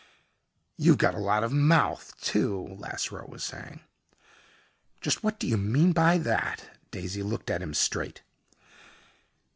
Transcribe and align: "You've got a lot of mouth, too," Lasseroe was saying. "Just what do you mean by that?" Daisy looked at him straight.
"You've 0.77 0.97
got 0.97 1.13
a 1.13 1.19
lot 1.19 1.43
of 1.43 1.51
mouth, 1.53 2.19
too," 2.19 2.75
Lasseroe 2.79 3.27
was 3.29 3.43
saying. 3.43 3.81
"Just 4.99 5.23
what 5.23 5.37
do 5.37 5.45
you 5.47 5.57
mean 5.57 5.91
by 5.93 6.17
that?" 6.17 6.71
Daisy 6.89 7.21
looked 7.21 7.51
at 7.51 7.61
him 7.61 7.75
straight. 7.75 8.23